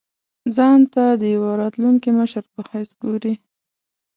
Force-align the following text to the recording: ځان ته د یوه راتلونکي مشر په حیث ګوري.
ځان 0.55 0.79
ته 0.93 1.03
د 1.21 1.23
یوه 1.35 1.51
راتلونکي 1.61 2.09
مشر 2.19 2.43
په 2.53 2.59
حیث 2.71 2.91
ګوري. 3.01 3.33